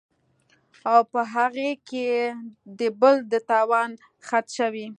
او 0.91 0.99
پۀ 1.11 1.21
هغې 1.35 1.71
کې 1.89 2.07
د 2.79 2.81
بل 3.01 3.15
د 3.31 3.33
تاوان 3.49 3.89
خدشه 4.27 4.67
وي 4.73 4.87